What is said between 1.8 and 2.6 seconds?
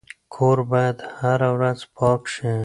پاک شي.